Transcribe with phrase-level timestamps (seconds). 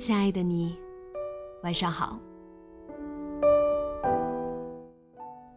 [0.00, 0.74] 亲爱的你，
[1.62, 2.18] 晚上好。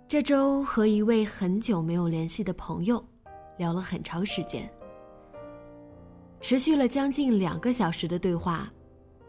[0.05, 3.01] 这周和一位很久没有联系的朋友
[3.55, 4.69] 聊了很长时间，
[6.41, 8.69] 持续了将近两个小时的对话，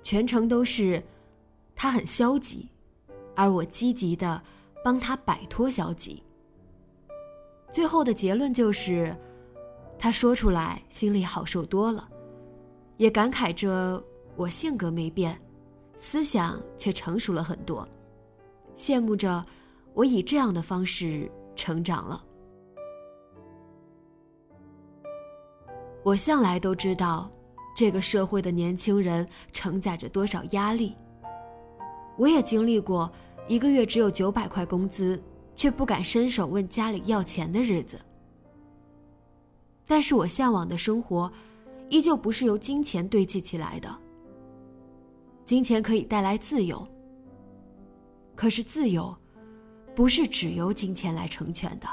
[0.03, 1.01] 全程都是
[1.77, 2.69] 他很消极，
[3.37, 4.43] 而我积极的
[4.83, 6.21] 帮他摆脱消极。
[7.71, 9.17] 最后的结论就是，
[9.97, 12.09] 他说出来心里好受多了，
[12.97, 14.03] 也感慨着。
[14.37, 15.41] 我性格没变，
[15.97, 17.89] 思想却成熟了很多，
[18.77, 19.45] 羡慕着
[19.93, 22.25] 我以这样的方式成长了。
[26.03, 27.31] 我向来都知道，
[27.75, 30.95] 这个社会的年轻人承载着多少压力。
[32.19, 33.11] 我也经历过
[33.49, 35.21] 一个月只有九百块工资，
[35.57, 37.99] 却不敢伸手问家里要钱的日子。
[39.87, 41.31] 但是我向往的生活，
[41.89, 44.04] 依旧不是由金钱堆积起来的。
[45.45, 46.87] 金钱可以带来自由，
[48.35, 49.15] 可是自由
[49.95, 51.87] 不是只由金钱来成全的。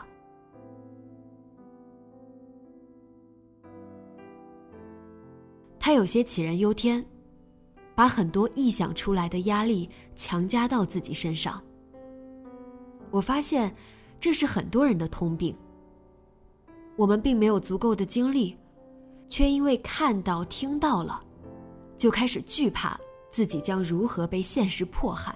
[5.78, 7.06] 他有些杞人忧天，
[7.94, 11.62] 把很多臆想出来的压力强加到自己身上。
[13.10, 13.76] 我发现
[14.20, 15.54] 这是很多人的通病。
[16.96, 18.56] 我们并没有足够的精力，
[19.28, 21.22] 却因为看到、听到了，
[21.98, 22.98] 就开始惧怕。
[23.32, 25.34] 自己将如何被现实迫害？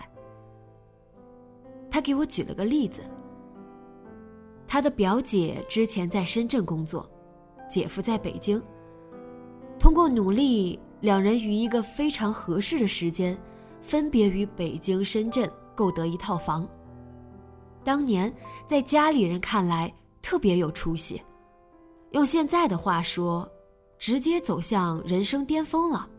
[1.90, 3.02] 他给我举了个例子：
[4.68, 7.10] 他的表姐之前在深圳工作，
[7.70, 8.62] 姐夫在北京。
[9.80, 13.38] 通过努力，两人于一个非常合适的时间，
[13.80, 16.68] 分别于北京、深圳购得一套房。
[17.84, 18.34] 当年
[18.68, 21.22] 在家里人看来特别有出息，
[22.12, 23.50] 用现在的话说，
[23.98, 26.10] 直接走向人生巅峰了。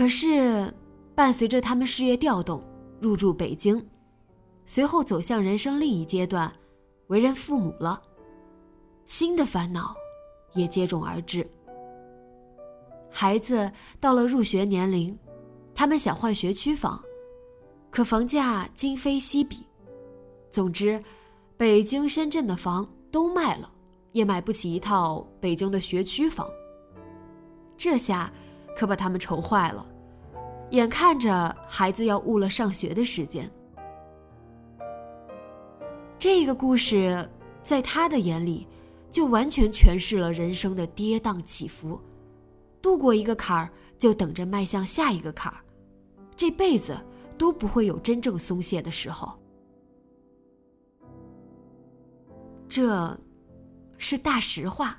[0.00, 0.72] 可是，
[1.14, 2.64] 伴随着他们事业调动，
[3.02, 3.86] 入住北京，
[4.64, 6.50] 随后走向人生另一阶段，
[7.08, 8.00] 为人父母了，
[9.04, 9.94] 新的烦恼
[10.54, 11.46] 也接踵而至。
[13.10, 15.14] 孩子到了入学年龄，
[15.74, 16.98] 他们想换学区房，
[17.90, 19.66] 可房价今非昔比，
[20.50, 20.98] 总之，
[21.58, 23.70] 北京、深圳的房都卖了，
[24.12, 26.48] 也买不起一套北京的学区房。
[27.76, 28.32] 这下。
[28.76, 29.86] 可把他们愁坏了，
[30.70, 33.50] 眼看着孩子要误了上学的时间。
[36.18, 37.28] 这个故事
[37.64, 38.66] 在他的眼里，
[39.10, 42.00] 就完全诠释了人生的跌宕起伏。
[42.80, 45.60] 度过一个坎儿，就等着迈向下一个坎儿，
[46.36, 46.96] 这辈子
[47.36, 49.32] 都不会有真正松懈的时候。
[52.68, 53.18] 这，
[53.98, 54.98] 是大实话。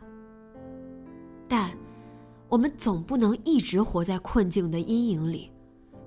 [1.47, 1.71] 但。
[2.49, 5.49] 我们总不能一直活在困境的阴影里，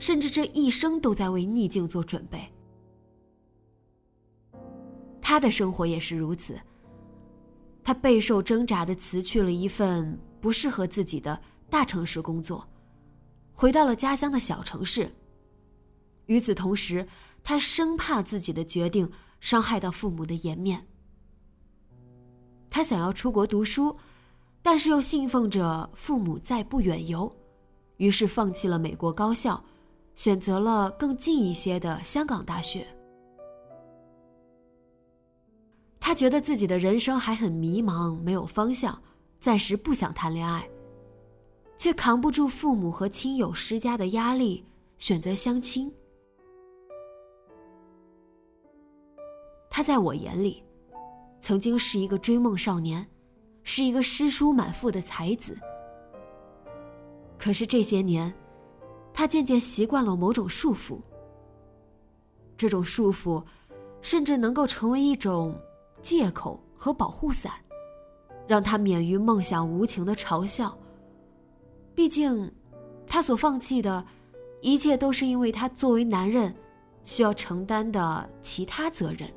[0.05, 2.47] 甚至这一生都在为逆境做准备。
[5.19, 6.61] 他的生活也是如此。
[7.83, 11.41] 他备受挣扎的辞去了一份不适合自己的
[11.71, 12.69] 大城市工作，
[13.55, 15.11] 回到了家乡的小城市。
[16.27, 17.09] 与此同时，
[17.43, 20.87] 他生怕自己的决定伤害到父母的颜面。
[22.69, 23.97] 他想要出国读书。
[24.61, 27.35] 但是又信奉着父母在不远游，
[27.99, 29.63] 于是放弃了美国高校，
[30.15, 32.87] 选择了更近一些的香港大学。
[35.99, 39.01] 他觉得自己的人生还很迷茫，没有方向，
[39.41, 40.69] 暂时不想谈恋爱，
[41.77, 44.65] 却扛不住父母和亲友施加的压力，
[44.99, 45.93] 选择相亲。
[49.71, 50.63] 他在我眼里，
[51.41, 53.07] 曾经是一个追梦少年。
[53.67, 55.59] 是一个诗书满腹的才子，
[57.39, 58.31] 可是这些年，
[59.15, 60.99] 他渐渐习惯了某种束缚。
[62.57, 63.43] 这种束缚，
[64.03, 65.59] 甚至能够成为一种
[66.03, 67.53] 借口和保护伞，
[68.47, 70.77] 让他免于梦想无情的嘲笑。
[71.95, 72.53] 毕竟，
[73.07, 74.05] 他所放弃的，
[74.61, 76.55] 一切都是因为他作为男人
[77.03, 79.33] 需要承担的其他责任。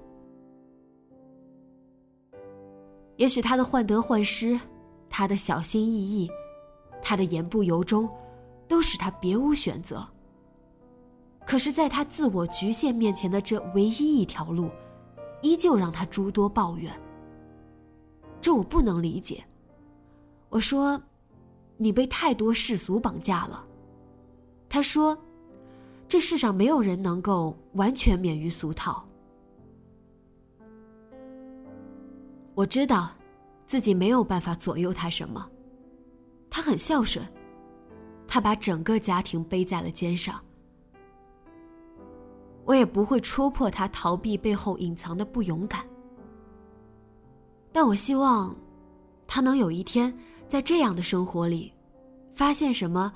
[3.18, 4.60] 也许他的患得患失，
[5.10, 6.30] 他的小心翼翼，
[7.02, 8.08] 他的言不由衷，
[8.68, 10.08] 都使他别无选择。
[11.46, 14.70] 可是，在他自我局限面前的这唯一一条路，
[15.42, 16.94] 依旧让他诸多抱怨。
[18.42, 19.44] 这我不能理解。
[20.50, 21.02] 我说。
[21.80, 23.64] 你被太多世俗绑架了，
[24.68, 25.16] 他说
[26.10, 29.08] ：“这世上没有人能够完全免于俗套。”
[32.56, 33.12] 我知道，
[33.68, 35.48] 自己没有办法左右他什么。
[36.50, 37.24] 他很孝顺，
[38.38, 40.40] 他把整个家庭背在了肩上。
[42.66, 45.84] 我也不会戳破他逃避背后隐藏的不勇敢。
[47.72, 48.56] 但我希望，
[49.26, 50.16] 他能有一天。
[50.48, 51.74] 在这样的生活里，
[52.36, 53.12] 发现什么，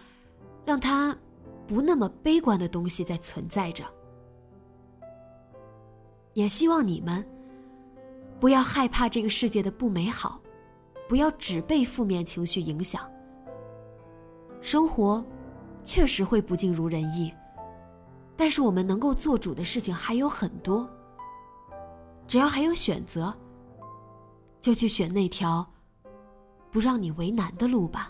[0.65, 1.15] 让他
[1.67, 3.85] 不那么悲观的东西在存在着。
[6.33, 7.23] 也希望你们
[8.39, 10.41] 不要害怕这个世界的不美好，
[11.07, 13.07] 不要只被负面情绪影响。
[14.61, 15.23] 生活
[15.83, 17.33] 确实会不尽如人意，
[18.37, 20.89] 但是我们能够做主的事情还有很多。
[22.27, 23.33] 只要还有选择，
[24.61, 25.67] 就去选那条。
[26.71, 28.09] 不让你为难的路吧。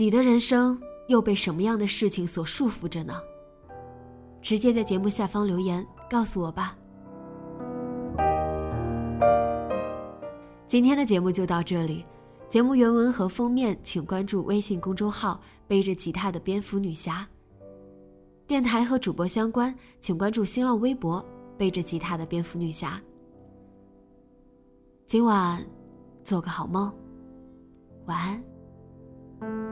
[0.00, 3.20] 你的人生又被什么样的事情所束缚着呢？
[4.40, 6.74] 直接在节目下方留言告诉我吧。
[10.66, 12.06] 今天的节目就到这里，
[12.48, 15.38] 节目原文和封面请关注微信公众号
[15.68, 17.28] “背着吉他的蝙蝠女侠”。
[18.48, 21.22] 电台和主播相关，请关注新浪微博
[21.58, 22.98] “背着吉他的蝙蝠女侠”。
[25.06, 25.62] 今晚
[26.24, 26.90] 做个好梦，
[28.06, 29.69] 晚安。